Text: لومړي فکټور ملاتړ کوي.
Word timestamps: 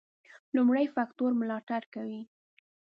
لومړي 0.55 0.85
فکټور 0.95 1.31
ملاتړ 1.41 1.81
کوي. 1.93 2.21